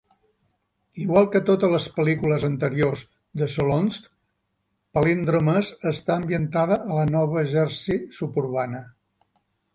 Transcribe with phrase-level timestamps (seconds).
[1.01, 3.03] Igual que totes les pel·lícules anteriors
[3.41, 3.99] de Solondz,
[4.99, 8.85] "Palindromes" està ambientada a la Nova Jersey suburbana.